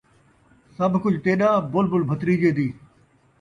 [0.77, 2.67] سب کجھ تیݙا، بلبل بھتریجے دی